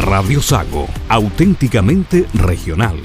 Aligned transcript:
Radio 0.00 0.40
Sago, 0.40 0.88
auténticamente 1.08 2.26
regional. 2.32 2.96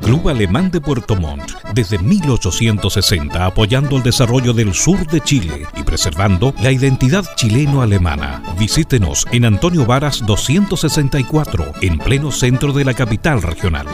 Club 0.00 0.28
Alemán 0.28 0.70
de 0.70 0.80
Puerto 0.80 1.16
Montt, 1.16 1.42
desde 1.74 1.98
1860 1.98 3.44
apoyando 3.44 3.96
el 3.96 4.04
desarrollo 4.04 4.52
del 4.52 4.72
sur 4.74 5.04
de 5.08 5.20
Chile 5.20 5.66
y 5.76 5.82
preservando 5.82 6.54
la 6.62 6.70
identidad 6.70 7.24
chileno-alemana. 7.34 8.42
Visítenos 8.56 9.26
en 9.32 9.44
Antonio 9.44 9.84
Varas 9.84 10.24
264, 10.24 11.72
en 11.82 11.98
pleno 11.98 12.30
centro 12.30 12.72
de 12.72 12.84
la 12.84 12.94
capital 12.94 13.42
regional. 13.42 13.86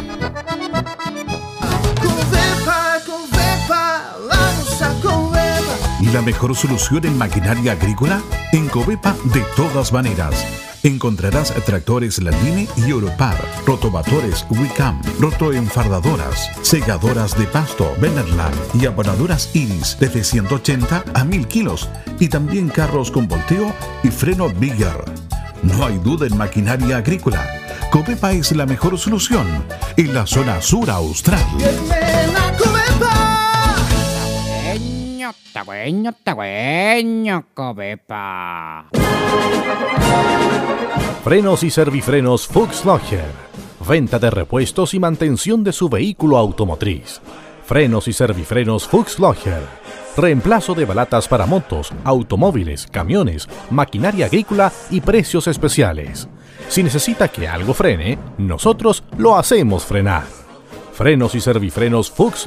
¿La 6.13 6.21
mejor 6.21 6.55
solución 6.55 7.07
en 7.07 7.17
maquinaria 7.17 7.73
agrícola? 7.73 8.21
En 8.53 8.69
Covepa, 8.69 9.17
de 9.33 9.41
todas 9.57 9.95
maneras. 9.95 10.47
Encontrarás 10.83 11.55
tractores 11.65 12.21
Landini 12.21 12.69
y 12.77 12.91
Europar, 12.91 13.35
rotovatores 13.65 14.45
Wicam, 14.51 15.01
rotoenfardadoras, 15.19 16.51
segadoras 16.61 17.39
de 17.39 17.47
pasto 17.47 17.91
Benerland 17.99 18.55
y 18.75 18.85
abonadoras 18.85 19.49
Iris 19.55 19.97
desde 19.99 20.23
180 20.23 21.03
a 21.15 21.25
1000 21.25 21.49
kilos 21.49 21.89
y 22.21 22.29
también 22.29 22.69
carros 22.69 23.11
con 23.11 23.27
volteo 23.27 23.73
y 24.03 24.09
freno 24.09 24.51
Bigger. 24.51 25.05
No 25.63 25.87
hay 25.87 25.97
duda 25.97 26.27
en 26.27 26.37
maquinaria 26.37 26.99
agrícola. 26.99 27.43
Covepa 27.91 28.33
es 28.33 28.53
la 28.55 28.67
mejor 28.67 28.99
solución 28.99 29.47
en 29.97 30.13
la 30.13 30.27
zona 30.27 30.61
sur 30.61 30.91
austral. 30.91 31.41
Frenos 41.23 41.63
y 41.63 41.71
servifrenos 41.71 42.47
Fuchs 42.49 42.85
Locher. 42.85 43.31
Venta 43.87 44.19
de 44.19 44.31
repuestos 44.31 44.95
y 44.95 45.01
mantención 45.01 45.63
de 45.63 45.73
su 45.73 45.89
vehículo 45.89 46.39
automotriz. 46.39 47.21
Frenos 47.65 48.09
y 48.09 48.13
servifrenos 48.13 48.89
Fuchs 48.89 49.19
Locher. 49.19 49.63
Reemplazo 50.17 50.75
de 50.75 50.85
balatas 50.85 51.29
para 51.29 51.47
motos, 51.47 51.91
automóviles, 52.05 52.87
camiones, 52.87 53.49
maquinaria 53.71 54.27
agrícola 54.27 54.73
y 54.91 55.01
precios 55.01 55.47
especiales. 55.47 56.29
Si 56.69 56.83
necesita 56.83 57.29
que 57.29 57.49
algo 57.49 57.75
frene, 57.75 58.19
nosotros 58.39 59.05
lo 59.17 59.37
hacemos 59.37 59.85
frenar. 59.85 60.25
Frenos 60.93 61.35
y 61.35 61.41
servifrenos 61.41 62.11
Fuchs. 62.11 62.47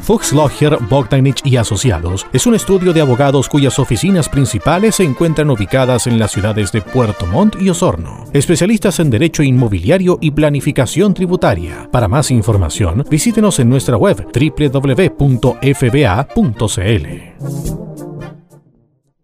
Fuchs 0.00 0.32
Logger, 0.32 0.78
Bogdanich 0.88 1.40
y 1.44 1.56
Asociados 1.56 2.26
es 2.32 2.46
un 2.46 2.54
estudio 2.54 2.92
de 2.92 3.00
abogados 3.00 3.48
cuyas 3.48 3.78
oficinas 3.78 4.28
principales 4.28 4.96
se 4.96 5.04
encuentran 5.04 5.50
ubicadas 5.50 6.06
en 6.06 6.18
las 6.18 6.32
ciudades 6.32 6.72
de 6.72 6.82
Puerto 6.82 7.26
Montt 7.26 7.60
y 7.60 7.68
Osorno. 7.68 8.24
Especialistas 8.32 8.98
en 9.00 9.10
derecho 9.10 9.42
inmobiliario 9.42 10.18
y 10.20 10.30
planificación 10.30 11.14
tributaria. 11.14 11.88
Para 11.92 12.08
más 12.08 12.30
información, 12.30 13.04
visítenos 13.10 13.58
en 13.58 13.68
nuestra 13.68 13.96
web 13.96 14.26
www.fba.cl. 14.32 15.10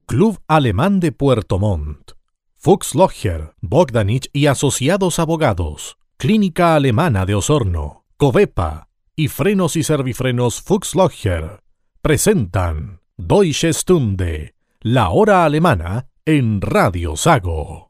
Club 0.06 0.38
Alemán 0.47 1.00
de 1.00 1.12
Puerto 1.12 1.58
Montt. 1.58 2.12
Fuchs 2.56 2.94
Logger, 2.94 3.54
Bogdanich 3.60 4.28
y 4.32 4.47
Asociados 4.47 5.19
Abogados. 5.19 5.97
Clínica 6.16 6.75
Alemana 6.75 7.26
de 7.26 7.34
Osorno. 7.34 8.04
Covepa 8.16 8.86
y 9.16 9.28
frenos 9.28 9.77
y 9.77 9.82
servifrenos 9.82 10.60
Fuchslocher 10.60 11.60
presentan 12.03 13.00
Deutsche 13.16 13.72
Stunde, 13.72 14.54
la 14.81 15.09
hora 15.09 15.47
alemana 15.47 16.09
en 16.27 16.60
Radio 16.60 17.16
Sago. 17.16 17.88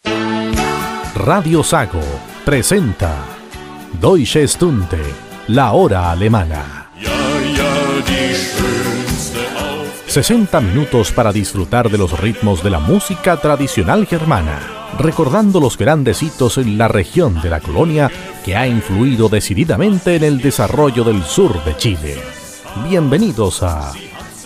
Radio 1.16 1.64
Sago 1.64 2.00
presenta 2.44 3.26
Deutsche 4.00 4.46
Stunde, 4.46 5.02
la 5.48 5.72
hora 5.72 6.12
alemana. 6.12 6.92
60 10.06 10.60
minutos 10.60 11.10
para 11.10 11.32
disfrutar 11.32 11.90
de 11.90 11.98
los 11.98 12.18
ritmos 12.20 12.62
de 12.62 12.70
la 12.70 12.78
música 12.78 13.36
tradicional 13.38 14.06
germana, 14.06 14.60
recordando 14.98 15.60
los 15.60 15.76
grandes 15.76 16.22
hitos 16.22 16.58
en 16.58 16.78
la 16.78 16.88
región 16.88 17.40
de 17.40 17.50
la 17.50 17.60
colonia 17.60 18.10
que 18.44 18.56
ha 18.56 18.66
influido 18.66 19.28
decididamente 19.28 20.16
en 20.16 20.24
el 20.24 20.40
desarrollo 20.40 21.04
del 21.04 21.22
sur 21.22 21.62
de 21.64 21.76
Chile. 21.76 22.16
Bienvenidos 22.88 23.62
a 23.62 23.92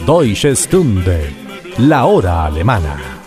Deutsche 0.07 0.55
Stunde, 0.57 1.33
la 1.79 2.07
hora 2.07 2.47
alemana. 2.47 3.21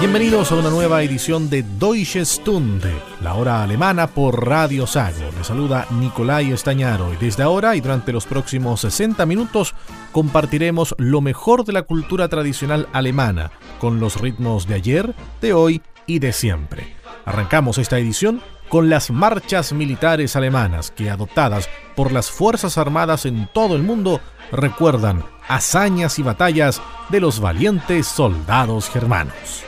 Bienvenidos 0.00 0.52
a 0.52 0.54
una 0.54 0.70
nueva 0.70 1.02
edición 1.02 1.50
de 1.50 1.64
Deutsche 1.64 2.24
Stunde, 2.24 2.94
la 3.20 3.34
hora 3.34 3.64
alemana 3.64 4.06
por 4.06 4.46
Radio 4.46 4.86
Sago. 4.86 5.28
Les 5.36 5.48
saluda 5.48 5.88
Nicolai 5.90 6.52
Estañaro 6.52 7.12
y 7.12 7.16
desde 7.16 7.42
ahora 7.42 7.74
y 7.74 7.80
durante 7.80 8.12
los 8.12 8.24
próximos 8.24 8.82
60 8.82 9.26
minutos 9.26 9.74
compartiremos 10.12 10.94
lo 10.98 11.20
mejor 11.20 11.64
de 11.64 11.72
la 11.72 11.82
cultura 11.82 12.28
tradicional 12.28 12.88
alemana 12.92 13.50
con 13.80 13.98
los 13.98 14.20
ritmos 14.20 14.68
de 14.68 14.74
ayer, 14.74 15.16
de 15.40 15.52
hoy 15.52 15.82
y 16.06 16.20
de 16.20 16.32
siempre. 16.32 16.94
Arrancamos 17.24 17.78
esta 17.78 17.98
edición 17.98 18.40
con 18.68 18.88
las 18.88 19.10
marchas 19.10 19.72
militares 19.72 20.36
alemanas 20.36 20.92
que 20.92 21.10
adoptadas 21.10 21.68
por 21.96 22.12
las 22.12 22.30
Fuerzas 22.30 22.78
Armadas 22.78 23.26
en 23.26 23.48
todo 23.52 23.74
el 23.74 23.82
mundo 23.82 24.20
recuerdan 24.52 25.24
hazañas 25.48 26.20
y 26.20 26.22
batallas 26.22 26.80
de 27.08 27.18
los 27.18 27.40
valientes 27.40 28.06
soldados 28.06 28.88
germanos. 28.90 29.64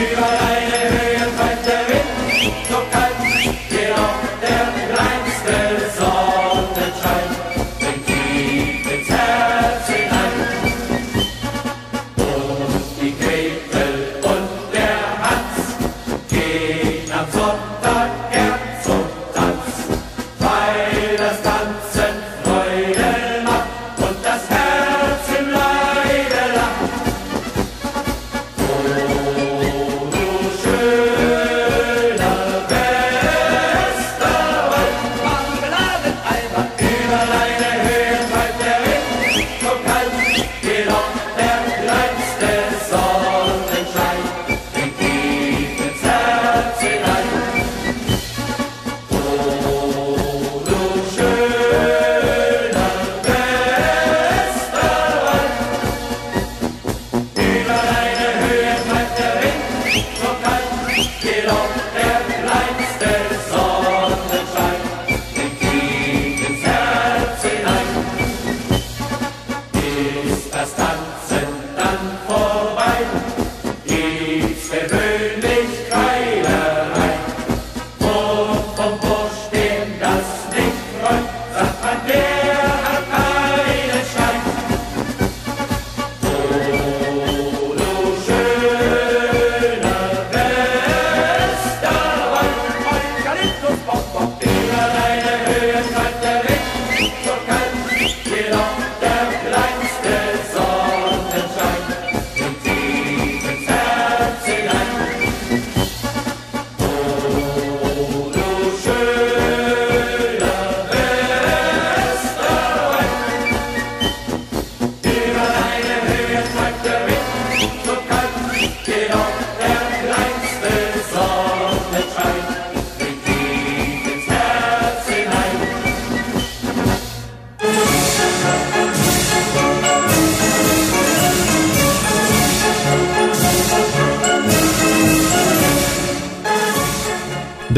Überall 0.00 0.59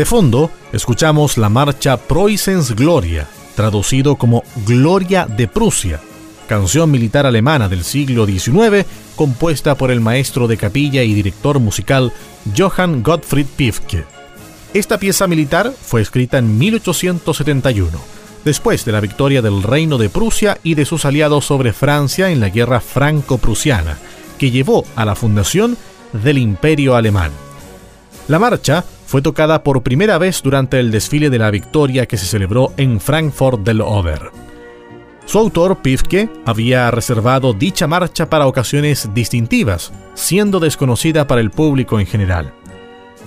De 0.02 0.06
fondo, 0.06 0.50
escuchamos 0.72 1.38
la 1.38 1.48
marcha 1.48 1.96
Preußens 1.96 2.74
Gloria, 2.74 3.28
traducido 3.54 4.16
como 4.16 4.42
Gloria 4.66 5.26
de 5.26 5.46
Prusia, 5.46 6.00
canción 6.48 6.90
militar 6.90 7.24
alemana 7.24 7.68
del 7.68 7.84
siglo 7.84 8.26
XIX 8.26 8.84
compuesta 9.14 9.76
por 9.76 9.92
el 9.92 10.00
maestro 10.00 10.48
de 10.48 10.56
capilla 10.56 11.04
y 11.04 11.14
director 11.14 11.60
musical 11.60 12.12
Johann 12.58 13.04
Gottfried 13.04 13.46
Pifke. 13.54 14.04
Esta 14.74 14.98
pieza 14.98 15.28
militar 15.28 15.72
fue 15.80 16.00
escrita 16.00 16.38
en 16.38 16.58
1871, 16.58 17.96
después 18.44 18.84
de 18.84 18.90
la 18.90 18.98
victoria 18.98 19.40
del 19.40 19.62
Reino 19.62 19.98
de 19.98 20.08
Prusia 20.08 20.58
y 20.64 20.74
de 20.74 20.84
sus 20.84 21.04
aliados 21.04 21.44
sobre 21.44 21.72
Francia 21.72 22.30
en 22.30 22.40
la 22.40 22.48
Guerra 22.48 22.80
Franco-Prusiana, 22.80 23.98
que 24.36 24.50
llevó 24.50 24.84
a 24.96 25.04
la 25.04 25.14
fundación 25.14 25.76
del 26.12 26.38
Imperio 26.38 26.96
Alemán. 26.96 27.30
La 28.26 28.40
marcha 28.40 28.84
fue 29.12 29.20
tocada 29.20 29.62
por 29.62 29.82
primera 29.82 30.16
vez 30.16 30.40
durante 30.42 30.80
el 30.80 30.90
desfile 30.90 31.28
de 31.28 31.38
la 31.38 31.50
victoria 31.50 32.06
que 32.06 32.16
se 32.16 32.24
celebró 32.24 32.72
en 32.78 32.98
Frankfurt 32.98 33.60
del 33.60 33.82
Oder. 33.82 34.30
Su 35.26 35.38
autor, 35.38 35.82
Pifke, 35.82 36.30
había 36.46 36.90
reservado 36.90 37.52
dicha 37.52 37.86
marcha 37.86 38.30
para 38.30 38.46
ocasiones 38.46 39.10
distintivas, 39.12 39.92
siendo 40.14 40.60
desconocida 40.60 41.26
para 41.26 41.42
el 41.42 41.50
público 41.50 42.00
en 42.00 42.06
general. 42.06 42.54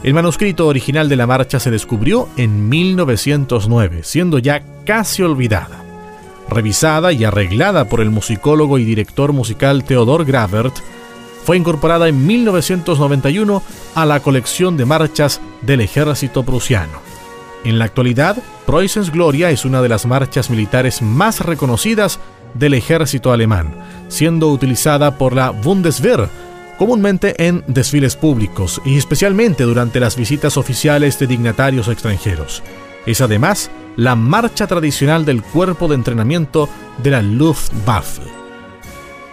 El 0.02 0.16
manuscrito 0.16 0.66
original 0.66 1.08
de 1.08 1.18
la 1.18 1.28
marcha 1.28 1.60
se 1.60 1.70
descubrió 1.70 2.30
en 2.36 2.68
1909, 2.68 4.00
siendo 4.02 4.40
ya 4.40 4.64
casi 4.88 5.22
olvidada. 5.22 5.84
Revisada 6.50 7.14
y 7.14 7.26
arreglada 7.26 7.86
por 7.86 8.02
el 8.02 8.10
musicólogo 8.10 8.80
y 8.80 8.86
director 8.86 9.34
musical 9.34 9.84
Theodor 9.84 10.26
Gravert, 10.26 10.80
fue 11.46 11.58
incorporada 11.58 12.10
en 12.10 12.26
1991 12.26 13.62
a 13.94 14.06
la 14.06 14.20
colección 14.20 14.78
de 14.78 14.86
marchas 14.86 15.40
del 15.62 15.82
ejército 15.82 16.44
prusiano. 16.44 17.00
En 17.64 17.78
la 17.78 17.86
actualidad, 17.86 18.38
Preußens 18.66 19.12
Gloria 19.12 19.52
es 19.52 19.64
una 19.64 19.82
de 19.82 19.90
las 19.90 20.06
marchas 20.06 20.50
militares 20.50 21.02
más 21.02 21.42
reconocidas 21.42 22.20
del 22.56 22.74
ejército 22.74 23.32
alemán, 23.32 23.76
siendo 24.08 24.50
utilizada 24.50 25.18
por 25.18 25.34
la 25.34 25.52
Bundeswehr 25.52 26.30
comúnmente 26.80 27.48
en 27.48 27.64
desfiles 27.68 28.16
públicos 28.16 28.82
y 28.84 28.98
especialmente 28.98 29.64
durante 29.64 30.00
las 30.00 30.16
visitas 30.16 30.58
oficiales 30.58 31.20
de 31.20 31.28
dignatarios 31.28 31.88
extranjeros. 31.88 32.64
Es 33.06 33.22
además 33.22 33.70
la 33.96 34.16
marcha 34.16 34.66
tradicional 34.68 35.26
del 35.26 35.44
cuerpo 35.44 35.88
de 35.88 35.96
entrenamiento 35.96 36.68
de 37.04 37.12
la 37.12 37.22
Luftwaffe. 37.22 38.45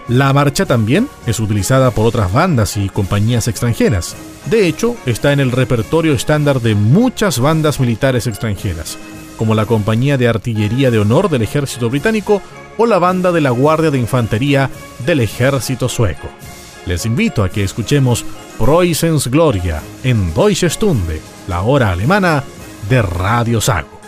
La 0.08 0.32
marcha 0.32 0.66
también 0.66 1.08
es 1.26 1.38
utilizada 1.38 1.92
por 1.92 2.06
otras 2.06 2.32
bandas 2.32 2.76
y 2.76 2.88
compañías 2.88 3.46
extranjeras. 3.46 4.16
De 4.46 4.66
hecho, 4.66 4.96
está 5.06 5.32
en 5.32 5.40
el 5.40 5.52
repertorio 5.52 6.12
estándar 6.12 6.60
de 6.60 6.74
muchas 6.74 7.38
bandas 7.38 7.78
militares 7.78 8.26
extranjeras, 8.26 8.98
como 9.36 9.54
la 9.54 9.66
Compañía 9.66 10.18
de 10.18 10.28
Artillería 10.28 10.90
de 10.90 10.98
Honor 10.98 11.30
del 11.30 11.42
Ejército 11.42 11.88
Británico 11.88 12.42
o 12.78 12.86
la 12.86 12.98
Banda 12.98 13.30
de 13.30 13.40
la 13.40 13.50
Guardia 13.50 13.90
de 13.90 13.98
Infantería 13.98 14.70
del 15.06 15.20
Ejército 15.20 15.88
Sueco. 15.88 16.28
Les 16.86 17.06
invito 17.06 17.44
a 17.44 17.48
que 17.48 17.62
escuchemos 17.62 18.24
Preußens 18.58 19.28
Gloria 19.28 19.80
en 20.02 20.34
Deutsche 20.34 20.68
Stunde, 20.68 21.20
la 21.46 21.62
hora 21.62 21.92
alemana 21.92 22.42
de 22.88 23.02
Radio 23.02 23.60
Sago. 23.60 24.01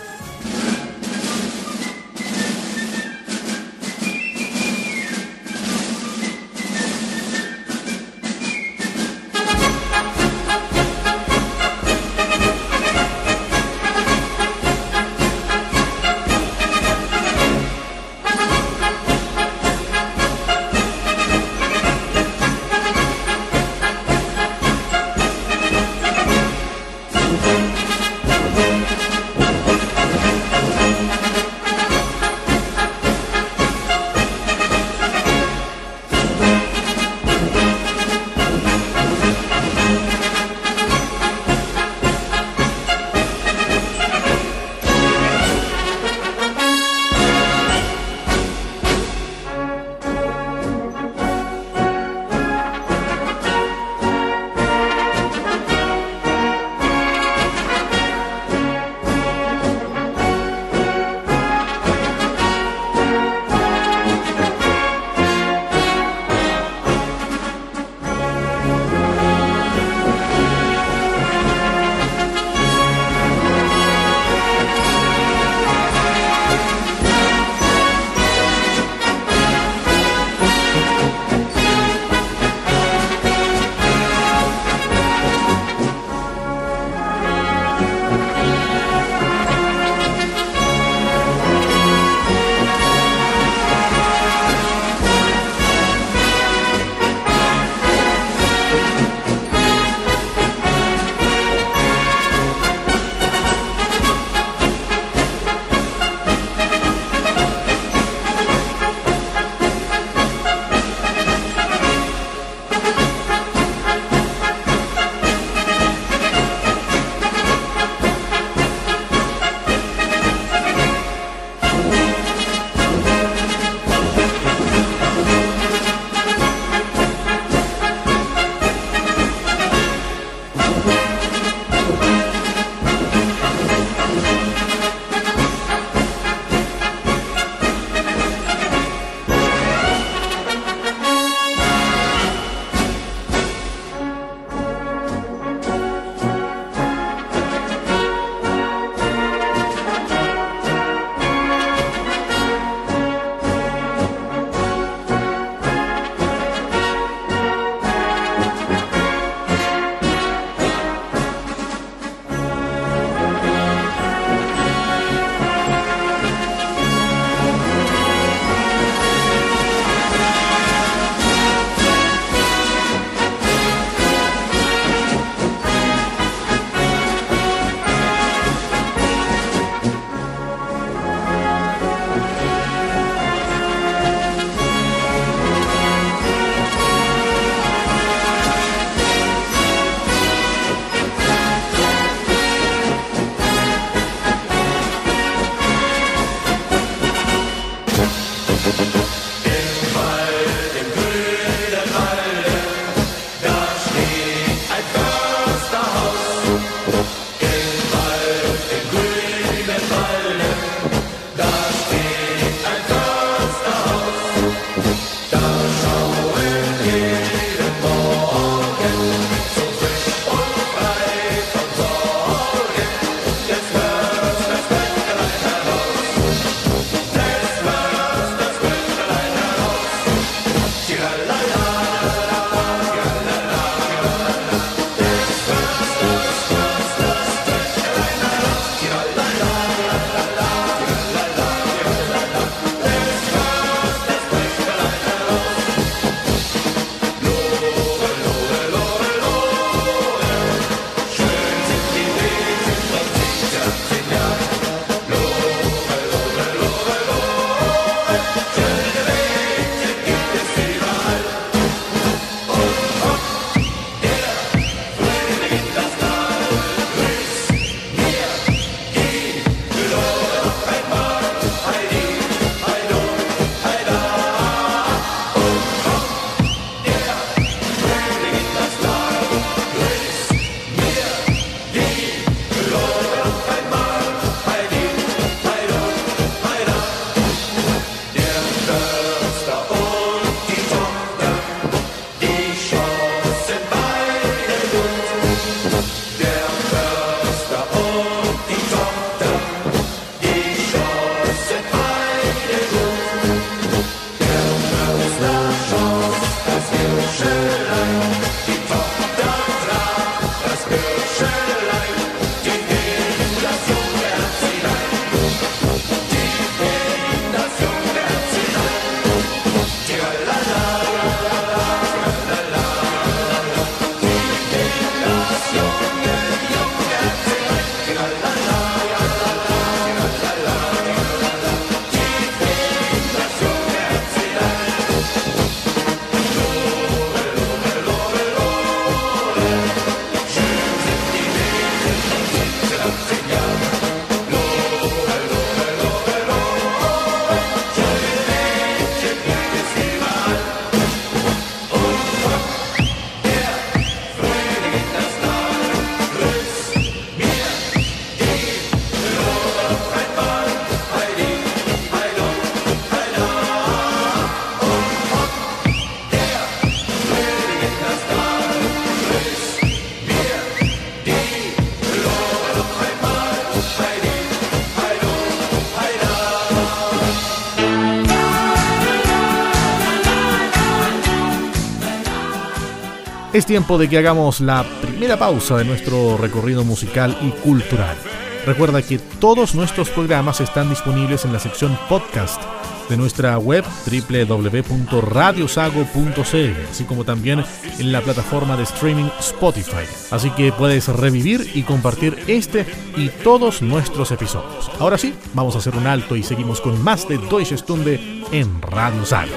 Es 383.35 383.45
tiempo 383.45 383.77
de 383.77 383.89
que 383.89 383.97
hagamos 383.97 384.39
la 384.39 384.63
primera 384.81 385.19
pausa 385.19 385.57
de 385.57 385.65
nuestro 385.65 386.15
recorrido 386.15 386.63
musical 386.63 387.17
y 387.21 387.31
cultural. 387.31 387.97
Recuerda 388.45 388.81
que 388.81 388.97
todos 388.97 389.55
nuestros 389.55 389.89
programas 389.89 390.39
están 390.39 390.69
disponibles 390.69 391.25
en 391.25 391.33
la 391.33 391.39
sección 391.39 391.77
podcast 391.89 392.41
de 392.87 392.95
nuestra 392.95 393.37
web 393.37 393.65
www.radiosago.cl, 393.87 396.69
así 396.71 396.85
como 396.85 397.03
también 397.03 397.43
en 397.77 397.91
la 397.91 397.99
plataforma 397.99 398.55
de 398.55 398.63
streaming 398.63 399.09
Spotify. 399.19 399.83
Así 400.11 400.29
que 400.29 400.53
puedes 400.53 400.87
revivir 400.87 401.51
y 401.53 401.63
compartir 401.63 402.17
este 402.27 402.65
y 402.95 403.09
todos 403.09 403.61
nuestros 403.61 404.11
episodios. 404.11 404.71
Ahora 404.79 404.97
sí, 404.97 405.13
vamos 405.33 405.55
a 405.55 405.57
hacer 405.57 405.75
un 405.75 405.87
alto 405.87 406.15
y 406.15 406.23
seguimos 406.23 406.61
con 406.61 406.81
más 406.81 407.05
de 407.09 407.17
Deutsche 407.17 407.57
Stunde 407.57 408.23
en 408.31 408.61
Radio 408.61 409.05
Sago. 409.05 409.33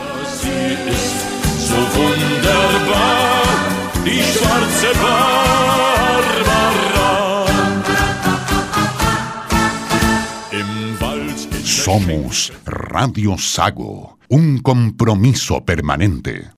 Somos 11.64 12.52
Radio 12.66 13.38
Sago, 13.38 14.18
un 14.28 14.58
compromiso 14.58 15.64
permanente. 15.64 16.57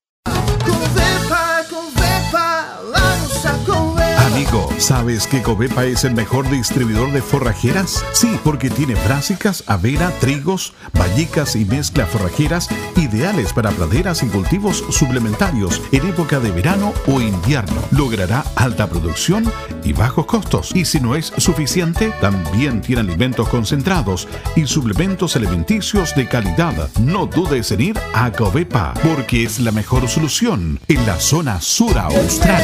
¿Sabes 4.78 5.26
que 5.26 5.42
Covepa 5.42 5.84
es 5.84 6.04
el 6.04 6.14
mejor 6.14 6.48
distribuidor 6.50 7.12
de 7.12 7.22
forrajeras? 7.22 8.04
Sí, 8.12 8.38
porque 8.42 8.70
tiene 8.70 8.94
brásicas, 8.94 9.62
avena, 9.66 10.10
trigos, 10.20 10.72
vallicas 10.98 11.54
y 11.54 11.64
mezcla 11.64 12.06
forrajeras 12.06 12.68
ideales 12.96 13.52
para 13.52 13.70
praderas 13.70 14.22
y 14.22 14.26
cultivos 14.26 14.84
suplementarios 14.90 15.80
en 15.92 16.06
época 16.08 16.40
de 16.40 16.50
verano 16.50 16.92
o 17.06 17.20
invierno. 17.20 17.80
Logrará 17.92 18.44
alta 18.56 18.88
producción 18.88 19.50
y 19.84 19.92
bajos 19.92 20.26
costos. 20.26 20.74
Y 20.74 20.84
si 20.84 21.00
no 21.00 21.14
es 21.14 21.32
suficiente, 21.36 22.12
también 22.20 22.80
tiene 22.80 23.02
alimentos 23.02 23.48
concentrados 23.48 24.26
y 24.56 24.66
suplementos 24.66 25.36
alimenticios 25.36 26.14
de 26.14 26.26
calidad. 26.26 26.90
No 26.98 27.26
dudes 27.26 27.70
en 27.70 27.80
ir 27.80 28.00
a 28.14 28.32
Covepa, 28.32 28.94
porque 29.02 29.44
es 29.44 29.60
la 29.60 29.70
mejor 29.70 30.08
solución 30.08 30.80
en 30.88 31.06
la 31.06 31.20
zona 31.20 31.60
sur 31.60 31.96
austral. 31.98 32.62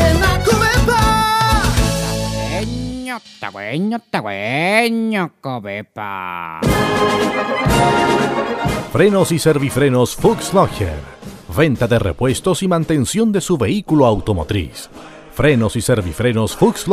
Frenos 8.93 9.33
y 9.33 9.39
servifrenos 9.39 10.17
Fuchs 10.17 10.53
Venta 11.57 11.87
de 11.87 11.99
repuestos 11.99 12.63
y 12.63 12.69
mantención 12.69 13.33
de 13.33 13.41
su 13.41 13.57
vehículo 13.57 14.07
automotriz. 14.07 14.91
Frenos 15.35 15.77
y 15.77 15.83
servifrenos 15.83 16.57
Fuchs 16.57 16.87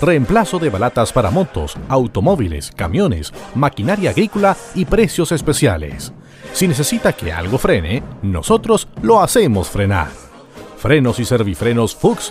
Reemplazo 0.00 0.58
de 0.58 0.68
balatas 0.68 1.12
para 1.12 1.30
motos, 1.30 1.76
automóviles, 1.88 2.72
camiones, 2.74 3.32
maquinaria 3.54 4.10
agrícola 4.10 4.56
y 4.74 4.84
precios 4.84 5.32
especiales. 5.32 6.12
Si 6.52 6.66
necesita 6.66 7.12
que 7.12 7.32
algo 7.32 7.56
frene, 7.56 8.02
nosotros 8.22 8.88
lo 9.00 9.20
hacemos 9.20 9.68
frenar. 9.68 10.10
Frenos 10.76 11.20
y 11.20 11.24
servifrenos 11.24 11.94
Fuchs 11.94 12.30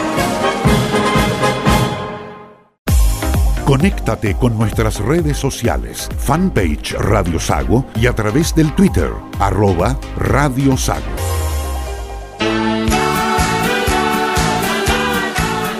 Conéctate 3.71 4.35
con 4.35 4.57
nuestras 4.57 4.99
redes 4.99 5.37
sociales, 5.37 6.09
fanpage 6.17 6.91
Radio 6.91 7.39
Sago 7.39 7.85
y 7.95 8.05
a 8.05 8.13
través 8.13 8.53
del 8.53 8.75
Twitter, 8.75 9.09
arroba 9.39 9.97
Radio 10.17 10.75
Sago. 10.75 11.05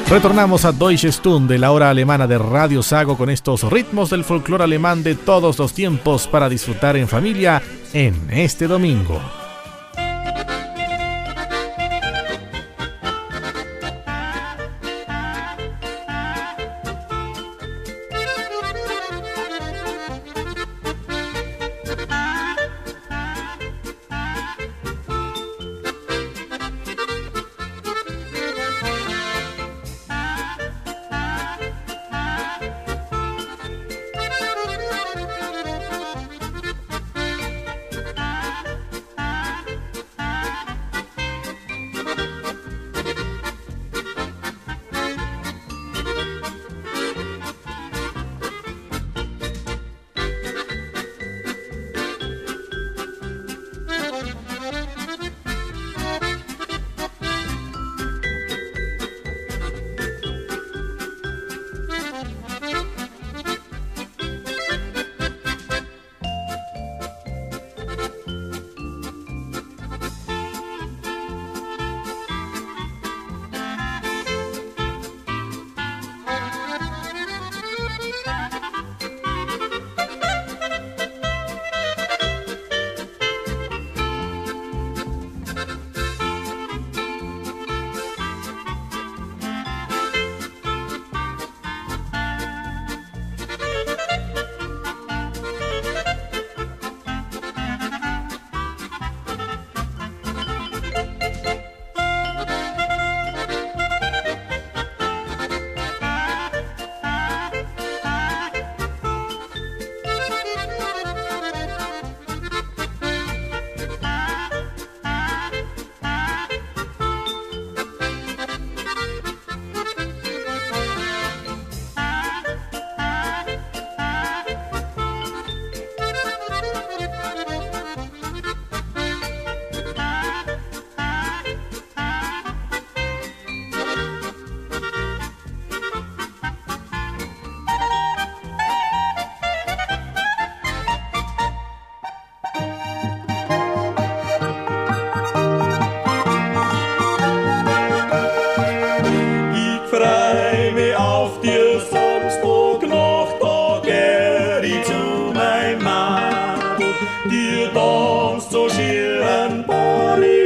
Retornamos 0.09 0.63
a 0.63 0.71
Deutsche 0.71 1.11
Stunde, 1.11 1.59
la 1.59 1.73
hora 1.73 1.89
alemana 1.89 2.27
de 2.27 2.37
Radio 2.37 2.81
Sago, 2.81 3.17
con 3.17 3.29
estos 3.29 3.69
ritmos 3.69 4.09
del 4.09 4.23
folclore 4.23 4.63
alemán 4.63 5.03
de 5.03 5.15
todos 5.15 5.59
los 5.59 5.73
tiempos 5.73 6.29
para 6.29 6.47
disfrutar 6.47 6.95
en 6.95 7.09
familia 7.09 7.61
en 7.91 8.15
este 8.31 8.67
domingo. 8.67 9.19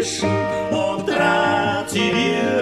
гrzeszów 0.06 0.30
obtraciłem. 0.72 2.55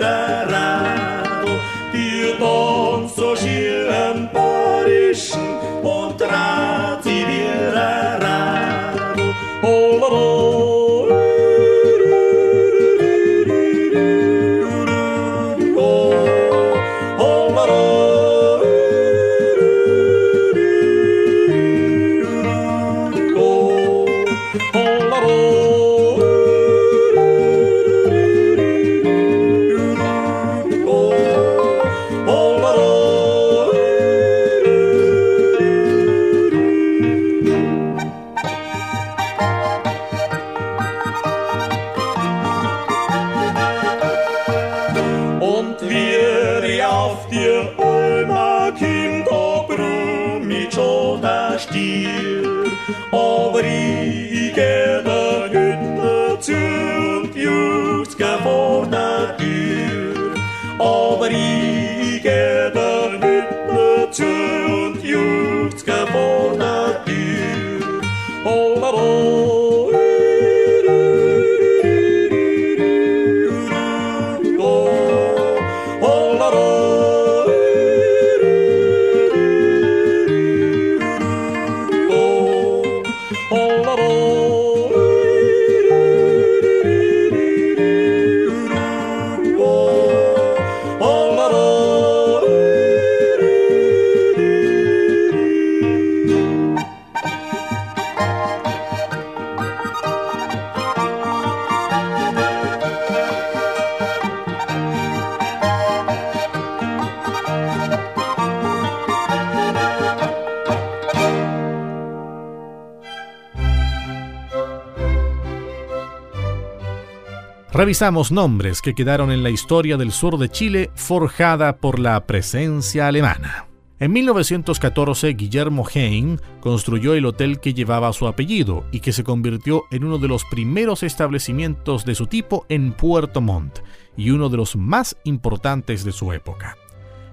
Revisamos 117.74 118.32
nombres 118.32 118.84
que 118.84 118.94
quedaron 118.94 119.32
en 119.32 119.42
la 119.42 119.50
historia 119.50 119.98
del 119.98 120.12
sur 120.12 120.38
de 120.38 120.48
Chile 120.48 120.92
forjada 120.94 121.78
por 121.78 121.98
la 121.98 122.24
presencia 122.28 123.08
alemana. 123.08 123.66
En 124.00 124.12
1914, 124.14 125.30
Guillermo 125.30 125.84
Hein 125.92 126.40
construyó 126.60 127.16
el 127.16 127.26
hotel 127.26 127.60
que 127.60 127.74
llevaba 127.74 128.14
su 128.14 128.28
apellido 128.28 128.86
y 128.92 129.00
que 129.00 129.12
se 129.12 129.24
convirtió 129.24 129.86
en 129.90 130.04
uno 130.04 130.20
de 130.20 130.28
los 130.28 130.46
primeros 130.46 131.02
establecimientos 131.02 132.06
de 132.06 132.14
su 132.14 132.28
tipo 132.28 132.68
en 132.70 132.94
Puerto 132.94 133.42
Montt 133.42 133.80
y 134.16 134.30
uno 134.30 134.50
de 134.50 134.58
los 134.58 134.76
más 134.76 135.18
importantes 135.24 136.06
de 136.06 136.12
su 136.12 136.32
época. 136.32 136.78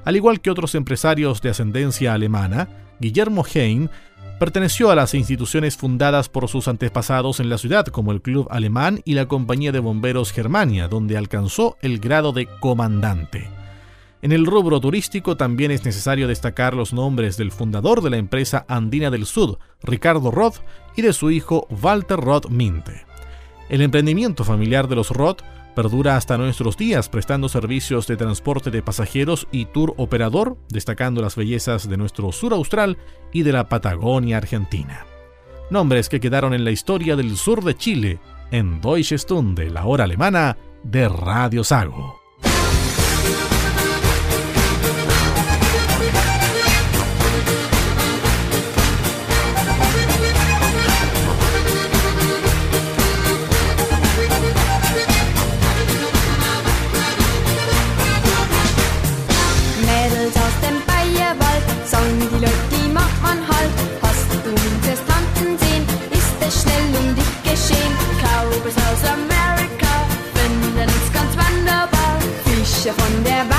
Al 0.06 0.16
igual 0.16 0.40
que 0.40 0.50
otros 0.50 0.74
empresarios 0.74 1.42
de 1.42 1.50
ascendencia 1.50 2.14
alemana, 2.14 2.94
Guillermo 2.98 3.44
Hein 3.54 3.90
perteneció 4.40 4.90
a 4.90 4.94
las 4.94 5.12
instituciones 5.12 5.76
fundadas 5.76 6.30
por 6.30 6.48
sus 6.48 6.66
antepasados 6.66 7.40
en 7.40 7.50
la 7.50 7.58
ciudad, 7.58 7.84
como 7.84 8.10
el 8.10 8.22
Club 8.22 8.48
Alemán 8.50 9.02
y 9.04 9.12
la 9.12 9.28
Compañía 9.28 9.70
de 9.70 9.80
Bomberos 9.80 10.32
Germania, 10.32 10.88
donde 10.88 11.18
alcanzó 11.18 11.76
el 11.82 11.98
grado 12.00 12.32
de 12.32 12.48
comandante. 12.58 13.50
En 14.22 14.32
el 14.32 14.46
rubro 14.46 14.80
turístico 14.80 15.36
también 15.36 15.70
es 15.70 15.84
necesario 15.84 16.26
destacar 16.26 16.72
los 16.72 16.94
nombres 16.94 17.36
del 17.36 17.52
fundador 17.52 18.00
de 18.00 18.08
la 18.08 18.16
empresa 18.16 18.64
Andina 18.66 19.10
del 19.10 19.26
Sud, 19.26 19.58
Ricardo 19.82 20.30
Roth, 20.30 20.60
y 20.96 21.02
de 21.02 21.12
su 21.12 21.30
hijo 21.30 21.66
Walter 21.68 22.18
Roth 22.18 22.48
Minte. 22.48 23.04
El 23.68 23.82
emprendimiento 23.82 24.42
familiar 24.44 24.88
de 24.88 24.96
los 24.96 25.10
Roth 25.10 25.42
perdura 25.70 26.16
hasta 26.16 26.38
nuestros 26.38 26.76
días 26.76 27.08
prestando 27.08 27.48
servicios 27.48 28.06
de 28.06 28.16
transporte 28.16 28.70
de 28.70 28.82
pasajeros 28.82 29.46
y 29.50 29.66
tour 29.66 29.94
operador, 29.96 30.56
destacando 30.68 31.22
las 31.22 31.36
bellezas 31.36 31.88
de 31.88 31.96
nuestro 31.96 32.32
sur 32.32 32.52
austral 32.52 32.98
y 33.32 33.42
de 33.42 33.52
la 33.52 33.68
Patagonia 33.68 34.36
argentina. 34.36 35.06
Nombres 35.70 36.08
que 36.08 36.20
quedaron 36.20 36.52
en 36.52 36.64
la 36.64 36.72
historia 36.72 37.16
del 37.16 37.36
sur 37.36 37.64
de 37.64 37.76
Chile 37.76 38.18
en 38.50 38.80
Deutsche 38.80 39.18
Stunde, 39.18 39.70
la 39.70 39.86
hora 39.86 40.04
alemana 40.04 40.56
de 40.82 41.08
Radio 41.08 41.62
Sago. 41.62 42.19
Wäsche 72.82 72.94
von 72.94 73.24
der 73.24 73.49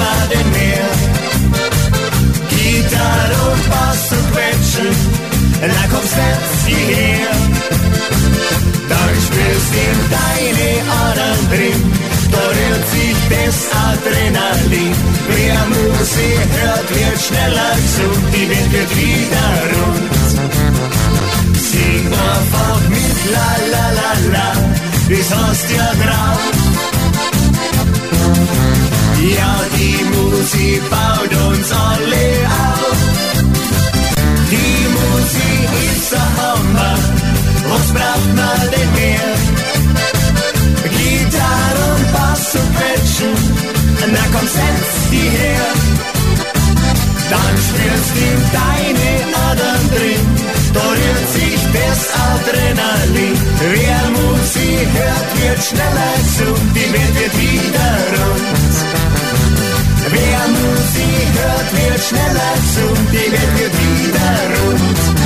man 0.00 0.22
denn 0.30 0.50
mehr? 0.56 0.90
Gitarre 2.50 3.38
und 3.50 3.62
Bass 3.70 4.04
und 4.16 4.26
Quetschen, 4.32 4.94
na 5.60 5.82
komm, 5.90 6.06
setz 6.16 6.64
dich 6.66 6.96
her. 6.96 7.34
Dann 8.90 9.14
spürst 9.26 9.72
in 9.86 9.98
deine 10.16 10.70
Adern 11.06 11.42
drin, 11.52 11.80
da 12.32 12.42
rührt 12.56 12.86
sich 12.94 13.18
das 13.32 13.56
Adrenalin. 13.88 14.94
Wer 15.28 15.60
Musik 15.74 16.48
hört, 16.60 16.88
wird 16.94 17.20
schneller 17.26 17.74
gesund, 17.82 18.24
die 18.34 18.46
Welt 18.50 18.72
wird 18.72 18.92
wieder 18.96 19.48
rund. 19.72 20.12
Sing 21.70 22.06
einfach 22.06 22.80
mit 22.88 23.18
la 23.34 23.50
la 23.72 23.86
la 23.96 24.12
hast 25.52 25.70
ja 25.70 25.92
drauf. 26.02 26.42
Ja, 29.22 29.60
die 29.78 30.04
Musik 30.16 30.82
baut 30.90 31.32
uns 31.46 31.70
alle 31.70 32.26
auf. 32.66 32.98
Die 34.50 34.80
Musik 34.98 35.68
ist 35.94 36.10
der 36.10 36.28
Hammer, 36.38 36.98
was 37.70 37.86
braucht 37.96 38.34
man 38.34 38.70
denn 38.72 38.92
mehr? 38.98 39.32
Gitarre 40.98 41.84
und 41.94 42.12
Bass 42.12 42.54
und 42.56 42.70
Quetschen, 42.76 43.34
na 44.12 44.24
komm, 44.32 44.48
setz 44.48 44.90
die 45.12 45.30
her. 45.38 45.70
Dann 47.30 47.54
spürst 47.66 48.14
in 48.28 48.40
deine 48.58 49.12
Adern 49.50 49.84
drin, 49.94 50.26
da 50.74 50.80
rührt 50.80 51.28
sich 51.38 51.60
das 51.78 52.00
Adrenalin. 52.28 53.38
Wer 53.70 54.02
Musik 54.18 54.88
hört, 54.98 55.28
wird 55.40 55.62
schneller 55.62 56.14
gesund, 56.24 56.70
die 56.74 56.92
Welt 56.92 57.14
wird 57.20 57.34
wieder 57.40 57.90
rund. 58.18 59.01
Wer 60.10 60.48
Musik 60.48 61.28
hört, 61.42 61.72
wird 61.72 62.00
schneller 62.00 62.54
gesund, 62.56 63.08
die 63.12 63.32
Welt 63.32 63.58
wird 63.58 63.74
wieder 63.82 64.32
rund. 64.64 65.21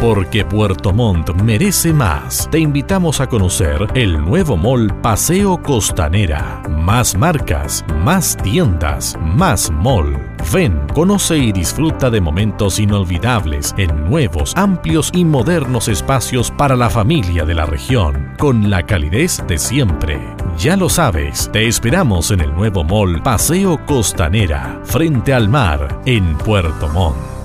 Porque 0.00 0.44
Puerto 0.44 0.92
Montt 0.92 1.30
merece 1.42 1.92
más. 1.92 2.48
Te 2.50 2.58
invitamos 2.58 3.20
a 3.20 3.26
conocer 3.26 3.86
el 3.94 4.22
nuevo 4.22 4.56
mall 4.56 4.92
Paseo 5.00 5.62
Costanera. 5.62 6.62
Más 6.68 7.16
marcas, 7.16 7.84
más 8.04 8.36
tiendas, 8.36 9.18
más 9.22 9.70
mall. 9.70 10.20
Ven, 10.52 10.80
conoce 10.92 11.38
y 11.38 11.50
disfruta 11.50 12.10
de 12.10 12.20
momentos 12.20 12.78
inolvidables 12.78 13.74
en 13.78 14.08
nuevos, 14.08 14.52
amplios 14.54 15.10
y 15.14 15.24
modernos 15.24 15.88
espacios 15.88 16.50
para 16.50 16.76
la 16.76 16.90
familia 16.90 17.44
de 17.44 17.54
la 17.54 17.64
región, 17.64 18.34
con 18.38 18.68
la 18.68 18.84
calidez 18.84 19.42
de 19.48 19.58
siempre. 19.58 20.20
Ya 20.58 20.76
lo 20.76 20.88
sabes, 20.88 21.50
te 21.52 21.66
esperamos 21.66 22.30
en 22.30 22.42
el 22.42 22.54
nuevo 22.54 22.84
mall 22.84 23.22
Paseo 23.22 23.84
Costanera, 23.86 24.78
frente 24.84 25.32
al 25.32 25.48
mar, 25.48 26.00
en 26.04 26.36
Puerto 26.36 26.88
Montt. 26.88 27.35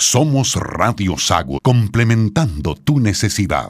Somos 0.00 0.56
Radio 0.56 1.18
Sago, 1.18 1.58
complementando 1.62 2.74
tu 2.74 3.00
necesidad. 3.00 3.68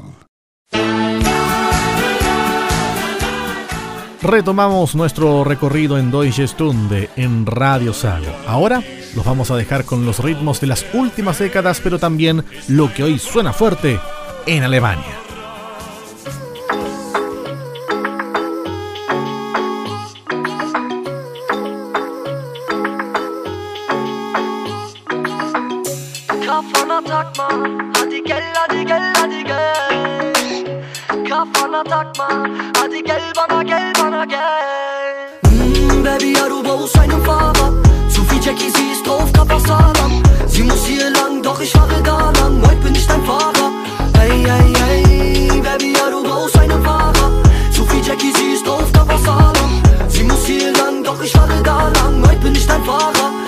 Retomamos 4.23 4.95
nuestro 4.95 5.43
recorrido 5.43 5.99
en 5.99 6.13
Deutsche 6.13 6.47
Stunde 6.47 7.11
en 7.17 7.47
Radio 7.47 7.93
Sago. 7.93 8.33
Ahora 8.47 8.81
los 9.17 9.25
vamos 9.25 9.51
a 9.51 9.57
dejar 9.57 9.85
con 9.85 10.07
los 10.07 10.21
ritmos 10.21 10.61
de 10.61 10.69
las 10.69 10.87
últimas 10.95 11.41
décadas, 11.41 11.81
pero 11.83 11.99
también 11.99 12.45
lo 12.69 12.95
que 12.95 13.03
hoy 13.03 13.19
suena 13.19 13.53
fuerte 13.53 13.99
en 14.47 14.63
Alemania. 14.63 15.20
Takma. 27.21 27.49
Hadi 27.97 28.21
gel 28.29 28.47
hadi 28.59 28.81
gel 28.91 29.05
hadi 29.17 29.41
gel. 29.51 30.67
Kafana 31.29 31.83
takma. 31.93 32.29
Hadi 32.79 33.01
gel 33.09 33.25
bana 33.37 33.61
gel 33.71 33.87
bana 33.99 34.23
gel. 34.33 35.17
Mm, 35.53 36.03
Baby 36.05 36.31
Aruba 36.43 36.73
aus 36.83 36.95
einem 36.95 37.23
Fahrer 37.25 37.71
Zu 38.15 38.21
viel 38.29 38.41
Jackie, 38.45 38.71
sie 38.77 38.93
ist 38.93 39.07
drauf, 39.07 39.31
Kappa 39.33 39.59
Salam 39.61 40.13
Sie 40.47 40.63
muss 40.63 40.85
hier 40.87 41.11
lang, 41.11 41.43
doch 41.43 41.61
ich 41.61 41.71
fahre 41.71 42.01
gar 42.03 42.33
lang 42.39 42.63
Heute 42.67 42.83
bin 42.85 42.95
ich 42.95 43.07
dein 43.07 43.23
Fahrer 43.25 43.71
Hey, 44.19 44.39
hey, 44.51 44.73
hey 44.81 45.61
Baby 45.67 45.95
Aruba 46.05 46.35
aus 46.45 46.55
einem 46.57 46.83
Fahrer 46.85 47.31
Zu 47.75 47.85
viel 47.87 48.03
Jackie, 48.07 48.33
sie 48.37 48.53
ist 48.55 48.67
drauf, 48.67 48.91
Kappa 48.93 49.19
Salam 49.19 49.71
Sie 50.09 50.25
muss 50.25 50.45
hier 50.47 50.73
lang, 50.73 51.05
doch 51.05 51.23
ich 51.23 51.33
fahre 51.33 51.63
gar 51.63 51.91
lang 51.97 52.15
Heute 52.27 52.41
bin 52.45 52.55
ich 52.55 52.67
dein 52.67 52.83
Fahrer 52.85 53.40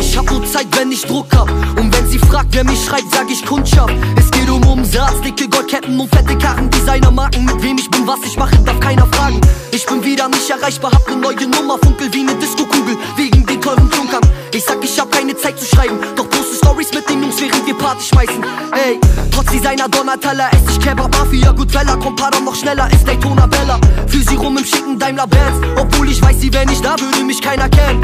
Ich 0.00 0.16
hab 0.16 0.28
nur 0.28 0.44
Zeit, 0.44 0.66
wenn 0.76 0.90
ich 0.90 1.02
Druck 1.02 1.26
hab. 1.32 1.48
Und 1.78 1.96
wenn 1.96 2.08
sie 2.08 2.18
fragt, 2.18 2.48
wer 2.50 2.64
mich 2.64 2.84
schreibt, 2.84 3.12
sag 3.12 3.30
ich 3.30 3.44
Kundschaft. 3.46 3.94
Es 4.16 4.28
geht 4.30 4.50
um 4.50 4.66
Umsatz, 4.66 5.20
dicke 5.20 5.48
Goldketten 5.48 6.00
und 6.00 6.08
fette 6.10 6.36
Karren 6.36 6.68
Designermarken, 6.68 7.44
mit 7.44 7.62
wem 7.62 7.78
ich 7.78 7.88
bin, 7.90 8.04
was 8.06 8.18
ich 8.26 8.36
mache, 8.36 8.56
darf 8.64 8.80
keiner 8.80 9.06
fragen. 9.12 9.40
Ich 9.70 9.86
bin 9.86 10.02
wieder 10.02 10.28
nicht 10.28 10.50
erreichbar, 10.50 10.90
hab 10.90 11.08
ne 11.08 11.14
neue 11.14 11.46
Nummer 11.46 11.78
Funkel 11.78 12.12
wie 12.12 12.24
ne 12.24 12.34
Disco-Kugel, 12.34 12.96
wegen 13.16 13.46
den 13.46 13.60
teuren 13.60 13.88
Klunkern 13.88 14.22
Ich 14.52 14.64
sag, 14.64 14.82
ich 14.82 14.98
hab 14.98 15.12
keine 15.12 15.36
Zeit 15.36 15.60
zu 15.60 15.66
schreiben 15.66 15.98
Doch 16.16 16.28
poste 16.28 16.56
Stories 16.56 16.92
mit 16.92 17.08
den 17.08 17.22
Jungs, 17.22 17.40
während 17.40 17.64
wir 17.64 17.74
Party 17.74 18.04
schmeißen. 18.04 18.42
Ey, 18.72 18.98
trotz 19.30 19.46
Designer 19.52 19.88
Donatella 19.88 20.48
Ess 20.48 20.62
ich 20.70 20.80
Kebab, 20.80 21.16
Mafia, 21.16 21.52
Goodfella 21.52 21.94
Kommt 21.96 22.20
Pardon 22.20 22.44
noch 22.44 22.56
schneller, 22.56 22.88
ist 22.92 23.06
Daytona 23.06 23.46
Bella 23.46 23.78
Für 24.08 24.18
sie 24.18 24.34
rum 24.34 24.56
im 24.56 24.64
schicken 24.64 24.98
Daimler 24.98 25.28
Benz 25.28 25.64
Obwohl 25.76 26.08
ich 26.08 26.20
weiß, 26.20 26.40
sie 26.40 26.52
wär 26.52 26.66
nicht 26.66 26.84
da, 26.84 26.96
würde 26.98 27.22
mich 27.22 27.40
keiner 27.40 27.68
kennen 27.68 28.02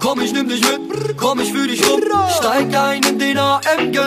Komm, 0.00 0.20
ich 0.20 0.32
nimm 0.32 0.48
dich 0.48 0.60
mit, 0.60 1.16
komm, 1.16 1.40
ich 1.40 1.52
führ 1.52 1.66
dich 1.66 1.82
rum. 1.88 2.00
Steig 2.38 2.74
ein 2.74 3.02
in 3.02 3.18
den 3.18 3.36
AMG. 3.36 3.98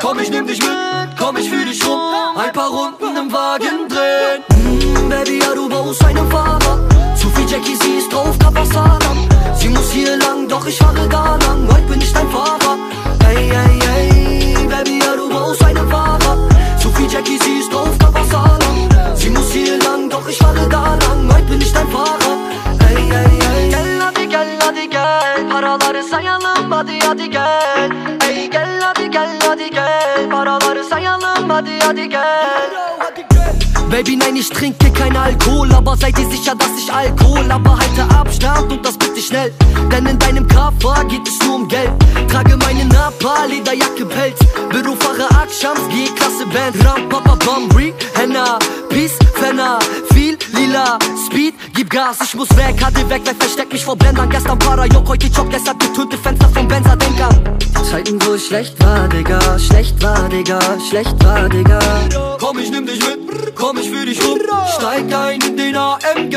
Komm, 0.00 0.18
ich 0.20 0.30
nimm 0.30 0.46
dich 0.46 0.58
mit, 0.58 1.16
komm, 1.18 1.36
ich 1.38 1.48
führ 1.48 1.64
dich 1.64 1.84
rum. 1.86 1.98
Ein 2.36 2.52
paar 2.52 2.68
Runden 2.68 3.16
im 3.16 3.32
Wagen 3.32 3.88
drehen. 3.88 4.44
Mm, 4.50 5.08
Baby, 5.08 5.38
ja, 5.40 5.54
du 5.54 5.68
brauchst 5.68 6.04
einen 6.04 6.30
Fahrer. 6.30 6.80
Zu 7.16 7.30
viel 7.30 7.48
Jackie, 7.48 7.76
sie 7.76 7.98
ist 7.98 8.12
drauf, 8.12 8.38
Kapasalam. 8.38 9.28
Sie 9.58 9.68
muss 9.70 9.90
hier 9.90 10.16
lang, 10.18 10.48
doch 10.48 10.66
ich 10.66 10.76
fahre 10.76 11.08
gar 11.08 11.38
lang. 11.38 11.66
Heute 11.72 11.86
bin 11.88 12.00
ich 12.00 12.12
dein 12.12 12.28
Fahrer. 12.28 12.76
Hey, 13.24 13.48
hey, 13.50 13.78
hey, 13.86 14.66
Baby, 14.68 14.98
ja, 15.02 15.16
du 15.16 15.28
brauchst 15.30 15.64
einen 15.64 15.88
Fahrer. 15.90 16.55
Baby, 33.88 34.16
nein, 34.16 34.36
ich 34.36 34.50
trinke 34.50 34.90
kein 34.90 35.16
Alkohol, 35.16 35.72
aber 35.72 35.96
seid 35.96 36.18
ihr 36.18 36.28
sicher, 36.28 36.54
dass 36.54 36.68
ich 36.78 36.92
Alkohol, 36.92 37.50
aber 37.50 37.78
halte 37.78 38.02
Abstand 38.14 38.70
und 38.72 38.84
das 38.84 38.98
bitte 38.98 39.22
schnell, 39.22 39.54
denn 39.90 40.04
in 40.04 40.18
deinem 40.18 40.46
Koffer 40.48 41.02
geht 41.04 41.26
es 41.26 41.38
nur 41.46 41.54
um 41.54 41.68
Geld. 41.68 41.92
Trage 42.30 42.58
meine 42.58 42.84
Napa, 42.84 43.46
Lederjacke, 43.48 44.04
Pelz, 44.04 44.38
Bürofahrer 44.70 45.30
Akshams, 45.40 45.80
G-Klasse 45.88 46.44
Band, 46.52 46.84
Ram, 46.84 47.08
Papa, 47.08 47.38
Bombri, 47.42 47.94
Henna, 48.14 48.58
Peace, 48.90 49.16
Fenner, 49.34 49.78
viel, 50.26 50.38
Lila, 50.52 50.98
Speed, 51.26 51.54
gib 51.74 51.90
Gas, 51.90 52.18
ich 52.22 52.34
muss 52.34 52.48
weg, 52.56 52.82
hatte 52.84 53.08
weg, 53.08 53.24
weg, 53.26 53.36
versteck 53.38 53.72
mich 53.72 53.84
vor 53.84 53.96
Blendern, 53.96 54.28
gestern 54.28 54.58
Parajok, 54.58 55.08
heute 55.08 55.26
Job, 55.26 55.48
deshalb 55.50 55.78
getönte 55.78 56.18
Fenster 56.18 56.48
vom 56.48 56.66
Benzer, 56.66 56.96
denk 56.96 57.20
an. 57.20 57.58
Zeiten, 57.90 58.18
wo 58.24 58.34
es 58.34 58.46
schlecht 58.46 58.74
war, 58.84 59.08
Digga, 59.08 59.58
schlecht 59.58 60.02
war, 60.02 60.28
Digga, 60.28 60.58
schlecht 60.88 61.24
war, 61.24 61.48
Digga. 61.48 61.78
Komm, 62.40 62.58
ich 62.58 62.70
nimm 62.70 62.86
dich 62.86 62.98
mit, 62.98 63.54
komm, 63.54 63.78
ich 63.78 63.88
führ 63.88 64.04
dich 64.04 64.20
rum. 64.24 64.38
Steig 64.76 65.12
ein 65.14 65.40
in 65.40 65.56
den 65.56 65.76
AMG. 65.76 66.36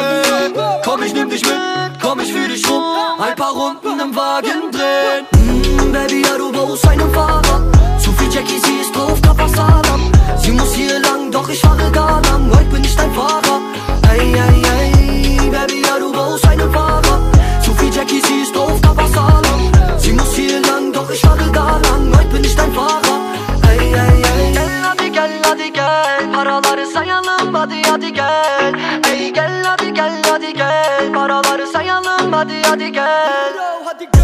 Komm, 0.85 1.03
ich 1.03 1.13
nimm 1.13 1.29
dich 1.29 1.41
mit, 1.41 1.53
komm, 2.01 2.19
ich 2.19 2.31
führ 2.31 2.47
dich 2.47 2.69
rum. 2.69 2.83
Ein 3.19 3.35
paar 3.35 3.53
Runden 3.53 3.99
im 3.99 4.15
Wagen 4.15 4.71
drehen. 4.71 5.25
Mm, 5.33 5.91
Baby, 5.91 6.21
ja, 6.21 6.37
du 6.37 6.51
brauchst 6.51 6.87
einen 6.87 7.11
Fahrer. 7.11 7.63
Zu 7.99 8.11
viel 8.11 8.31
Jackie, 8.31 8.59
sie 8.63 8.81
ist 8.81 8.95
drauf, 8.95 9.19
Kapasalam. 9.21 10.11
Sie 10.37 10.51
muss 10.51 10.73
hier 10.73 10.99
lang, 10.99 11.31
doch 11.31 11.47
ich 11.49 11.59
fahre 11.59 11.91
gar 11.91 12.21
lang. 12.21 12.49
Heute 12.53 12.69
bin 12.69 12.83
ich 12.83 12.95
dein 12.95 13.11
Fahrer. 13.13 13.59
Ey, 14.11 14.33
ey, 14.33 14.61
ey, 14.75 15.49
Baby, 15.49 15.81
ja, 15.85 15.99
du 15.99 16.11
brauchst 16.11 16.47
einen 16.47 16.71
Fahrer. 16.71 17.19
Zu 17.63 17.73
viel 17.75 17.91
Jackie, 17.93 18.21
sie 18.21 18.41
ist 18.41 18.55
drauf, 18.55 18.81
Kapasalam. 18.81 19.71
Sie 19.97 20.13
muss 20.13 20.33
hier 20.33 20.61
lang, 20.61 20.93
doch 20.93 21.09
ich 21.09 21.21
fahre 21.21 21.49
gar 21.51 21.79
lang. 21.81 22.11
Heute 22.15 22.29
bin 22.29 22.43
ich 22.43 22.55
dein 22.55 22.71
Fahrer. 22.73 23.19
Gel 24.53 24.83
hadi 24.83 25.11
gel 25.11 25.31
hadi 25.43 25.73
gel. 25.73 26.33
Paraları 26.33 26.87
sayalım 26.87 27.53
hadi 27.53 27.81
hadi 27.89 28.13
gel. 28.13 28.73
Ey 29.11 29.33
gel 29.33 29.63
hadi 29.63 29.93
gel 29.93 30.21
hadi 30.31 30.49
Hadi 32.39 32.61
hadi 32.63 32.91
gel 32.91 33.53
Hadi 33.85 34.05
gel 34.11 34.18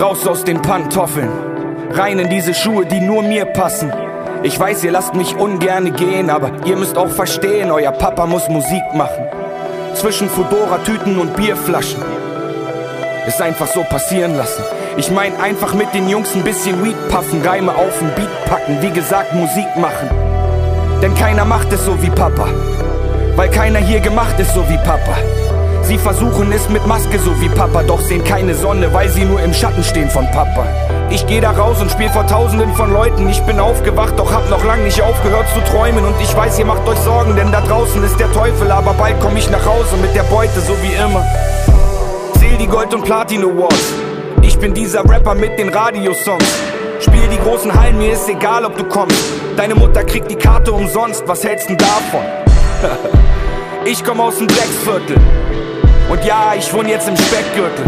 Raus 0.00 0.26
aus 0.26 0.44
den 0.44 0.60
Pantoffeln, 0.60 1.30
rein 1.92 2.18
in 2.18 2.28
diese 2.28 2.52
Schuhe, 2.52 2.84
die 2.84 3.00
nur 3.00 3.22
mir 3.22 3.46
passen. 3.46 3.90
Ich 4.42 4.60
weiß, 4.60 4.84
ihr 4.84 4.92
lasst 4.92 5.14
mich 5.14 5.34
ungerne 5.36 5.90
gehen, 5.90 6.28
aber 6.28 6.50
ihr 6.66 6.76
müsst 6.76 6.98
auch 6.98 7.08
verstehen, 7.08 7.70
euer 7.70 7.92
Papa 7.92 8.26
muss 8.26 8.46
Musik 8.50 8.82
machen. 8.92 9.24
Zwischen 9.94 10.28
Fudora-Tüten 10.28 11.18
und 11.18 11.34
Bierflaschen. 11.34 12.02
Ist 13.26 13.40
einfach 13.40 13.68
so 13.68 13.84
passieren 13.84 14.36
lassen. 14.36 14.62
Ich 14.98 15.10
mein 15.10 15.34
einfach 15.40 15.72
mit 15.72 15.94
den 15.94 16.10
Jungs 16.10 16.34
ein 16.34 16.44
bisschen 16.44 16.84
Weed 16.84 17.08
puffen, 17.08 17.40
Reime 17.42 17.74
auf 17.74 17.98
den 17.98 18.14
Beat 18.14 18.44
packen, 18.44 18.82
wie 18.82 18.90
gesagt 18.90 19.32
Musik 19.32 19.76
machen. 19.76 20.10
Denn 21.00 21.14
keiner 21.14 21.46
macht 21.46 21.72
es 21.72 21.86
so 21.86 22.00
wie 22.02 22.10
Papa. 22.10 22.48
Weil 23.34 23.48
keiner 23.48 23.78
hier 23.78 24.00
gemacht 24.00 24.38
ist 24.38 24.52
so 24.52 24.68
wie 24.68 24.78
Papa. 24.78 25.16
Sie 25.86 25.98
versuchen 25.98 26.50
es 26.50 26.68
mit 26.68 26.84
Maske 26.84 27.16
so 27.20 27.40
wie 27.40 27.48
Papa, 27.48 27.84
doch 27.84 28.00
sehen 28.00 28.24
keine 28.24 28.56
Sonne, 28.56 28.92
weil 28.92 29.08
sie 29.08 29.24
nur 29.24 29.40
im 29.40 29.54
Schatten 29.54 29.84
stehen 29.84 30.10
von 30.10 30.28
Papa. 30.32 30.66
Ich 31.10 31.24
geh 31.28 31.40
da 31.40 31.52
raus 31.52 31.80
und 31.80 31.92
spiel 31.92 32.10
vor 32.10 32.26
tausenden 32.26 32.74
von 32.74 32.92
Leuten. 32.92 33.28
Ich 33.28 33.40
bin 33.42 33.60
aufgewacht, 33.60 34.18
doch 34.18 34.32
hab 34.32 34.50
noch 34.50 34.64
lang 34.64 34.82
nicht 34.82 35.00
aufgehört 35.00 35.46
zu 35.54 35.60
träumen. 35.70 36.04
Und 36.04 36.16
ich 36.20 36.36
weiß, 36.36 36.58
ihr 36.58 36.66
macht 36.66 36.88
euch 36.88 36.98
Sorgen, 36.98 37.36
denn 37.36 37.52
da 37.52 37.60
draußen 37.60 38.02
ist 38.02 38.18
der 38.18 38.32
Teufel. 38.32 38.68
Aber 38.72 38.94
bald 38.94 39.14
komm 39.20 39.36
ich 39.36 39.48
nach 39.48 39.64
Hause 39.64 39.96
mit 40.02 40.12
der 40.16 40.24
Beute, 40.24 40.60
so 40.60 40.74
wie 40.82 40.92
immer. 40.92 41.24
Zähl 42.40 42.58
die 42.58 42.66
Gold- 42.66 42.92
und 42.92 43.04
Platin-Awards. 43.04 43.92
Ich 44.42 44.58
bin 44.58 44.74
dieser 44.74 45.08
Rapper 45.08 45.36
mit 45.36 45.56
den 45.56 45.68
Radiosongs. 45.68 46.58
Spiel 46.98 47.28
die 47.30 47.38
großen 47.38 47.72
Hallen, 47.72 47.96
mir 47.96 48.14
ist 48.14 48.28
egal, 48.28 48.64
ob 48.64 48.76
du 48.76 48.84
kommst. 48.84 49.22
Deine 49.56 49.76
Mutter 49.76 50.02
kriegt 50.02 50.32
die 50.32 50.36
Karte 50.36 50.72
umsonst, 50.72 51.22
was 51.28 51.44
hältst 51.44 51.70
du 51.70 51.76
davon? 51.76 52.22
ich 53.84 54.02
komm 54.02 54.20
aus 54.20 54.38
dem 54.38 54.48
Drecksviertel. 54.48 55.16
Und 56.08 56.24
ja, 56.24 56.54
ich 56.56 56.72
wohne 56.72 56.90
jetzt 56.90 57.08
im 57.08 57.16
Speckgürtel. 57.16 57.84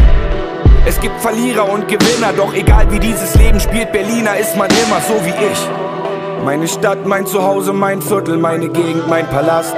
Es 0.86 1.00
gibt 1.00 1.20
Verlierer 1.20 1.70
und 1.70 1.86
Gewinner, 1.86 2.32
doch 2.36 2.52
egal 2.54 2.90
wie 2.90 2.98
dieses 2.98 3.34
Leben 3.36 3.60
spielt, 3.60 3.92
Berliner 3.92 4.36
ist 4.36 4.56
man 4.56 4.68
immer 4.70 5.00
so 5.00 5.14
wie 5.24 5.30
ich. 5.30 6.44
Meine 6.44 6.66
Stadt, 6.66 7.06
mein 7.06 7.26
Zuhause, 7.26 7.72
mein 7.72 8.02
Viertel, 8.02 8.38
meine 8.38 8.68
Gegend, 8.68 9.06
mein 9.08 9.26
Palast. 9.28 9.74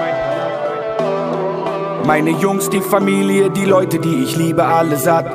Meine 2.05 2.31
Jungs, 2.31 2.71
die 2.71 2.81
Familie, 2.81 3.51
die 3.51 3.65
Leute, 3.65 3.99
die 3.99 4.23
ich 4.23 4.37
liebe, 4.37 4.65
alle 4.65 4.97
satt. 4.97 5.27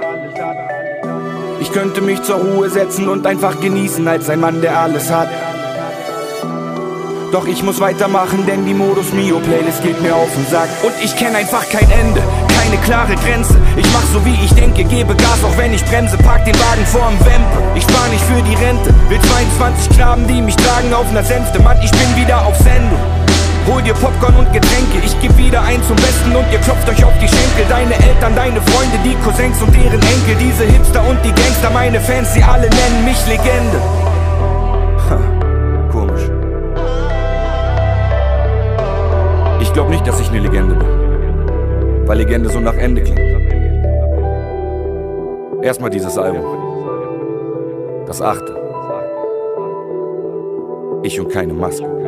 Ich 1.59 1.71
könnte 1.71 2.01
mich 2.01 2.23
zur 2.23 2.37
Ruhe 2.37 2.69
setzen 2.69 3.07
und 3.07 3.27
einfach 3.27 3.59
genießen 3.59 4.07
als 4.07 4.29
ein 4.29 4.39
Mann, 4.39 4.61
der 4.61 4.79
alles 4.79 5.11
hat. 5.11 5.29
Doch 7.35 7.47
ich 7.47 7.63
muss 7.63 7.81
weitermachen, 7.81 8.45
denn 8.45 8.65
die 8.65 8.73
Modus 8.73 9.11
Mio 9.11 9.41
Playlist 9.41 9.83
geht 9.83 10.01
mir 10.01 10.15
auf 10.15 10.31
den 10.33 10.47
Sack. 10.47 10.69
Und 10.83 10.93
ich 11.03 11.13
kenne 11.17 11.35
einfach 11.39 11.67
kein 11.67 11.83
Ende, 11.91 12.23
keine 12.47 12.77
klare 12.77 13.13
Grenze. 13.15 13.59
Ich 13.75 13.85
mach 13.91 14.07
so 14.13 14.25
wie 14.25 14.39
ich 14.41 14.53
denke, 14.53 14.85
gebe 14.85 15.13
Gas, 15.13 15.43
auch 15.43 15.57
wenn 15.57 15.73
ich 15.73 15.83
bremse, 15.83 16.15
park 16.19 16.45
den 16.45 16.55
Wagen 16.55 16.85
vorm 16.85 17.19
Wempe. 17.25 17.59
Ich 17.75 17.83
spar 17.83 18.07
nicht 18.07 18.23
für 18.23 18.41
die 18.41 18.55
Rente, 18.63 18.87
will 19.09 19.19
22 19.19 19.97
Knaben, 19.97 20.25
die 20.29 20.41
mich 20.41 20.55
tragen 20.55 20.93
auf 20.93 21.11
ner 21.11 21.25
Sänfte. 21.25 21.59
Mann, 21.59 21.77
ich 21.83 21.91
bin 21.91 22.15
wieder 22.15 22.39
auf 22.45 22.55
Sendung. 22.55 23.03
Hol 23.67 23.81
dir 23.81 23.95
Popcorn 23.95 24.35
und 24.37 24.53
Getränke, 24.53 25.03
ich 25.03 25.19
geb 25.19 25.35
wieder 25.35 25.61
ein 25.61 25.83
zum 25.83 25.97
Besten 25.97 26.33
und 26.33 26.45
ihr 26.53 26.59
klopft 26.59 26.87
euch 26.87 27.03
auf 27.03 27.19
die 27.19 27.27
Schenkel. 27.27 27.65
Deine 27.67 27.95
Eltern, 27.95 28.33
deine 28.33 28.61
Freunde, 28.61 28.95
die 29.03 29.15
Cousins 29.27 29.61
und 29.61 29.75
deren 29.75 29.99
Enkel, 29.99 30.39
diese 30.39 30.63
Hipster 30.63 31.03
und 31.03 31.19
die 31.25 31.35
Gangster, 31.35 31.69
meine 31.71 31.99
Fans, 31.99 32.33
sie 32.33 32.43
alle 32.43 32.69
nennen 32.69 33.03
mich 33.03 33.19
Legende. 33.27 34.04
Weil 42.05 42.17
Legende 42.19 42.49
so 42.49 42.59
nach 42.59 42.75
Ende 42.75 43.01
klingt. 43.01 43.19
Erstmal 45.63 45.89
dieses 45.89 46.17
Album. 46.17 46.45
Das 48.05 48.21
achte. 48.21 48.55
Ich 51.01 51.19
und 51.19 51.29
keine 51.29 51.53
Maske. 51.53 52.04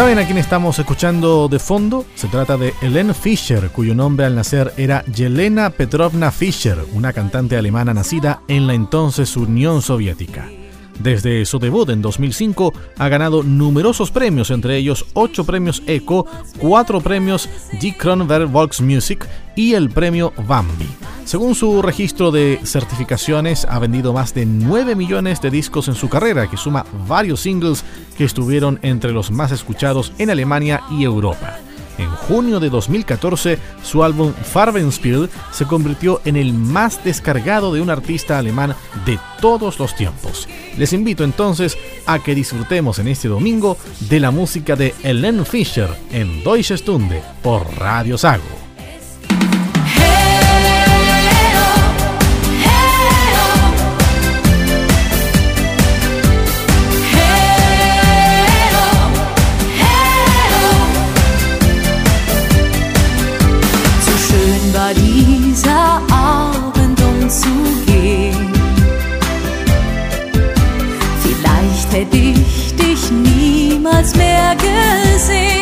¿Saben 0.00 0.18
a 0.18 0.24
quién 0.24 0.38
estamos 0.38 0.78
escuchando 0.78 1.46
de 1.46 1.58
fondo? 1.58 2.06
Se 2.14 2.26
trata 2.28 2.56
de 2.56 2.72
Helene 2.80 3.12
Fischer, 3.12 3.68
cuyo 3.68 3.94
nombre 3.94 4.24
al 4.24 4.34
nacer 4.34 4.72
era 4.78 5.04
Yelena 5.04 5.68
Petrovna 5.68 6.30
Fischer, 6.30 6.78
una 6.94 7.12
cantante 7.12 7.54
alemana 7.58 7.92
nacida 7.92 8.40
en 8.48 8.66
la 8.66 8.72
entonces 8.72 9.36
Unión 9.36 9.82
Soviética. 9.82 10.48
Desde 11.02 11.46
su 11.46 11.58
debut 11.58 11.88
en 11.88 12.02
2005 12.02 12.74
ha 12.98 13.08
ganado 13.08 13.42
numerosos 13.42 14.10
premios, 14.10 14.50
entre 14.50 14.76
ellos 14.76 15.06
8 15.14 15.44
premios 15.44 15.82
ECO, 15.86 16.26
4 16.58 17.00
premios 17.00 17.48
Die 17.80 17.96
Kronberg 17.96 18.48
Volksmusik 18.48 19.26
y 19.56 19.72
el 19.72 19.88
premio 19.88 20.34
Bambi. 20.46 20.88
Según 21.24 21.54
su 21.54 21.80
registro 21.80 22.30
de 22.30 22.60
certificaciones, 22.64 23.64
ha 23.64 23.78
vendido 23.78 24.12
más 24.12 24.34
de 24.34 24.44
9 24.44 24.94
millones 24.94 25.40
de 25.40 25.50
discos 25.50 25.88
en 25.88 25.94
su 25.94 26.08
carrera, 26.08 26.50
que 26.50 26.58
suma 26.58 26.84
varios 27.08 27.40
singles 27.40 27.82
que 28.18 28.24
estuvieron 28.24 28.78
entre 28.82 29.12
los 29.12 29.30
más 29.30 29.52
escuchados 29.52 30.12
en 30.18 30.28
Alemania 30.28 30.82
y 30.90 31.04
Europa. 31.04 31.58
En 32.00 32.08
junio 32.08 32.60
de 32.60 32.70
2014, 32.70 33.58
su 33.82 34.02
álbum 34.02 34.32
Farbenspiel 34.32 35.28
se 35.52 35.66
convirtió 35.66 36.22
en 36.24 36.36
el 36.36 36.54
más 36.54 37.04
descargado 37.04 37.74
de 37.74 37.82
un 37.82 37.90
artista 37.90 38.38
alemán 38.38 38.74
de 39.04 39.18
todos 39.42 39.78
los 39.78 39.94
tiempos. 39.94 40.48
Les 40.78 40.94
invito 40.94 41.24
entonces 41.24 41.76
a 42.06 42.18
que 42.18 42.34
disfrutemos 42.34 42.98
en 43.00 43.08
este 43.08 43.28
domingo 43.28 43.76
de 44.08 44.18
la 44.18 44.30
música 44.30 44.76
de 44.76 44.94
Helen 45.02 45.44
Fischer 45.44 45.90
en 46.10 46.42
Deutsche 46.42 46.78
Stunde 46.78 47.22
por 47.42 47.66
Radio 47.76 48.16
Sago. 48.16 48.69
Niemals 74.00 74.16
mehr 74.16 74.56
gesehen. 74.56 75.59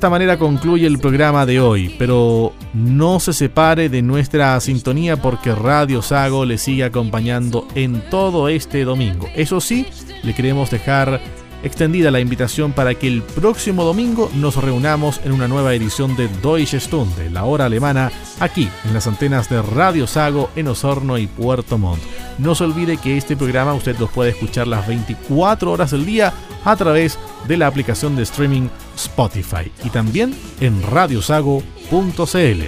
Esta 0.00 0.08
manera 0.08 0.38
concluye 0.38 0.86
el 0.86 0.98
programa 0.98 1.44
de 1.44 1.60
hoy, 1.60 1.94
pero 1.98 2.54
no 2.72 3.20
se 3.20 3.34
separe 3.34 3.90
de 3.90 4.00
nuestra 4.00 4.58
sintonía 4.60 5.20
porque 5.20 5.54
Radio 5.54 6.00
Sago 6.00 6.46
le 6.46 6.56
sigue 6.56 6.84
acompañando 6.84 7.68
en 7.74 8.00
todo 8.08 8.48
este 8.48 8.84
domingo. 8.84 9.28
Eso 9.36 9.60
sí, 9.60 9.86
le 10.22 10.32
queremos 10.32 10.70
dejar 10.70 11.20
extendida 11.62 12.10
la 12.10 12.20
invitación 12.20 12.72
para 12.72 12.94
que 12.94 13.06
el 13.06 13.22
próximo 13.22 13.84
domingo 13.84 14.30
nos 14.34 14.56
reunamos 14.56 15.20
en 15.24 15.32
una 15.32 15.48
nueva 15.48 15.74
edición 15.74 16.16
de 16.16 16.28
Deutsche 16.42 16.80
Stunde, 16.80 17.30
la 17.30 17.44
hora 17.44 17.66
alemana, 17.66 18.10
aquí 18.38 18.68
en 18.84 18.94
las 18.94 19.06
antenas 19.06 19.48
de 19.48 19.62
Radio 19.62 20.06
Sago 20.06 20.50
en 20.56 20.68
Osorno 20.68 21.18
y 21.18 21.26
Puerto 21.26 21.78
Montt. 21.78 22.02
No 22.38 22.54
se 22.54 22.64
olvide 22.64 22.96
que 22.96 23.16
este 23.16 23.36
programa 23.36 23.74
usted 23.74 23.98
lo 23.98 24.06
puede 24.06 24.30
escuchar 24.30 24.66
las 24.66 24.86
24 24.86 25.70
horas 25.70 25.90
del 25.90 26.06
día 26.06 26.32
a 26.64 26.76
través 26.76 27.18
de 27.46 27.56
la 27.56 27.66
aplicación 27.66 28.16
de 28.16 28.22
streaming 28.22 28.68
Spotify 28.96 29.70
y 29.84 29.90
también 29.90 30.34
en 30.60 30.82
radiosago.cl. 30.82 32.64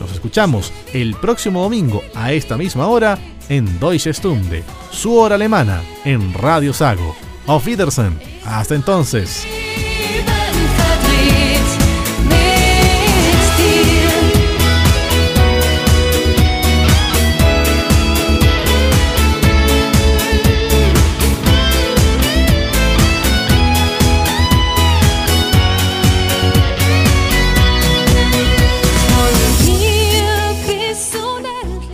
Nos 0.00 0.12
escuchamos 0.12 0.72
el 0.92 1.14
próximo 1.16 1.62
domingo 1.62 2.02
a 2.14 2.32
esta 2.32 2.56
misma 2.56 2.86
hora 2.86 3.18
en 3.48 3.78
Deutsche 3.80 4.12
Stunde, 4.12 4.62
su 4.90 5.14
hora 5.16 5.34
alemana 5.34 5.82
en 6.04 6.32
Radio 6.34 6.72
Sago. 6.72 7.27
Auf 7.48 7.64
Wiedersehen. 7.64 8.20
Hasta 8.44 8.74
entonces. 8.74 9.46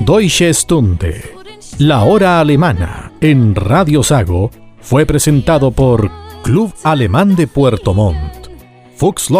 Deutsche 0.01 0.53
Stunde, 0.53 1.23
la 1.79 2.03
hora 2.03 2.41
alemana, 2.41 3.13
en 3.21 3.55
Radio 3.55 4.03
Sago 4.03 4.51
fue 4.85 5.07
presentado 5.07 5.71
por 5.71 6.11
Club 6.43 6.73
Alemán 6.83 7.35
de 7.37 7.47
Puerto 7.47 7.95
Montt, 7.95 8.49
Fuchs 8.97 9.31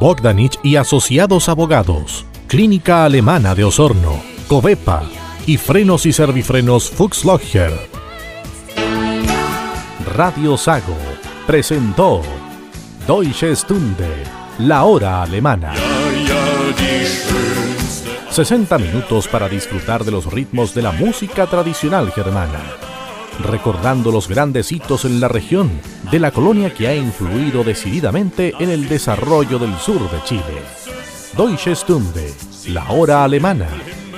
Bogdanich 0.00 0.56
y 0.62 0.76
Asociados 0.76 1.48
Abogados, 1.48 2.24
Clínica 2.46 3.04
Alemana 3.04 3.56
de 3.56 3.64
Osorno, 3.64 4.22
Covepa 4.46 5.02
y 5.46 5.56
Frenos 5.56 6.06
y 6.06 6.12
Servifrenos 6.12 6.90
Fuchs 6.90 7.24
Logger. 7.24 7.72
Radio 10.14 10.56
Sago 10.56 10.96
presentó 11.44 12.22
Deutsche 13.04 13.56
Stunde, 13.56 14.22
la 14.60 14.84
hora 14.84 15.22
alemana. 15.24 15.74
60 18.30 18.78
minutos 18.78 19.26
para 19.26 19.48
disfrutar 19.48 20.04
de 20.04 20.12
los 20.12 20.32
ritmos 20.32 20.72
de 20.72 20.82
la 20.82 20.92
música 20.92 21.46
tradicional 21.46 22.12
germana 22.12 22.87
recordando 23.38 24.10
los 24.10 24.28
grandes 24.28 24.72
hitos 24.72 25.04
en 25.04 25.20
la 25.20 25.28
región 25.28 25.70
de 26.10 26.18
la 26.18 26.30
colonia 26.30 26.72
que 26.74 26.88
ha 26.88 26.94
influido 26.94 27.64
decididamente 27.64 28.54
en 28.58 28.70
el 28.70 28.88
desarrollo 28.88 29.58
del 29.58 29.76
sur 29.78 30.10
de 30.10 30.22
Chile. 30.24 30.62
Deutsche 31.36 31.74
Stunde, 31.74 32.32
la 32.68 32.90
hora 32.90 33.24
alemana, 33.24 33.68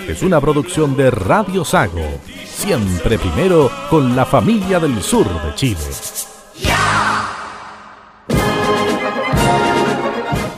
es 0.09 0.23
una 0.23 0.41
producción 0.41 0.97
de 0.97 1.11
Radio 1.11 1.65
Sago, 1.65 2.07
siempre 2.47 3.19
primero 3.19 3.71
con 3.89 4.17
la 4.17 4.25
familia 4.25 4.81
del 4.81 5.03
sur 5.03 5.27
de 5.27 5.55
Chile. 5.55 5.81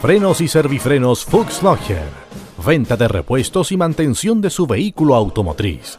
Frenos 0.01 0.41
y 0.41 0.49
servifrenos 0.49 1.25
Fuchs 1.25 1.61
Venta 2.65 2.97
de 2.97 3.09
repuestos 3.09 3.73
y 3.73 3.77
mantención 3.77 4.41
de 4.41 4.51
su 4.51 4.67
vehículo 4.67 5.15
automotriz 5.15 5.99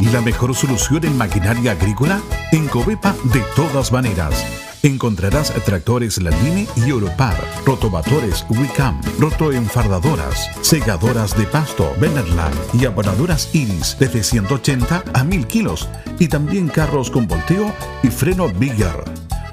¿Y 0.00 0.10
la 0.10 0.20
mejor 0.20 0.54
solución 0.54 1.04
en 1.04 1.18
maquinaria 1.18 1.72
agrícola? 1.72 2.20
En 2.52 2.68
Covepa 2.68 3.16
de 3.32 3.42
todas 3.56 3.90
maneras 3.92 4.67
Encontrarás 4.82 5.52
tractores 5.64 6.20
Landini 6.20 6.66
y 6.76 6.90
Europar, 6.90 7.36
rotovatores 7.64 8.46
Wicam, 8.48 9.00
rotoenfardadoras, 9.18 10.50
segadoras 10.62 11.36
de 11.36 11.44
pasto 11.44 11.92
Benerland 12.00 12.56
y 12.74 12.86
abonadoras 12.86 13.54
Iris 13.54 13.96
desde 13.98 14.22
180 14.22 15.04
a 15.12 15.24
1000 15.24 15.46
kilos 15.46 15.88
y 16.18 16.28
también 16.28 16.68
carros 16.68 17.10
con 17.10 17.26
volteo 17.26 17.72
y 18.02 18.08
freno 18.08 18.48
Bigger. 18.48 19.04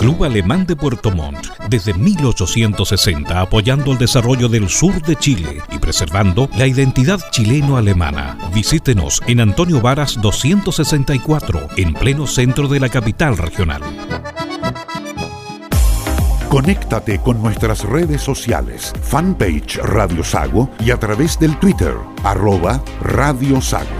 Club 0.00 0.24
Alemán 0.24 0.64
de 0.64 0.76
Puerto 0.76 1.10
Montt, 1.10 1.46
desde 1.68 1.92
1860 1.92 3.38
apoyando 3.38 3.92
el 3.92 3.98
desarrollo 3.98 4.48
del 4.48 4.70
sur 4.70 5.02
de 5.02 5.14
Chile 5.14 5.60
y 5.70 5.78
preservando 5.78 6.48
la 6.56 6.66
identidad 6.66 7.20
chileno-alemana. 7.30 8.38
Visítenos 8.54 9.20
en 9.26 9.40
Antonio 9.40 9.82
Varas 9.82 10.18
264, 10.22 11.68
en 11.76 11.92
pleno 11.92 12.26
centro 12.26 12.66
de 12.66 12.80
la 12.80 12.88
capital 12.88 13.36
regional. 13.36 13.82
Conéctate 16.48 17.20
con 17.20 17.42
nuestras 17.42 17.84
redes 17.84 18.22
sociales, 18.22 18.94
fanpage 19.02 19.76
Radio 19.82 20.24
Sago 20.24 20.70
y 20.80 20.92
a 20.92 20.96
través 20.96 21.38
del 21.38 21.58
Twitter, 21.58 21.94
arroba 22.24 22.82
Radio 23.02 23.60
Sago. 23.60 23.90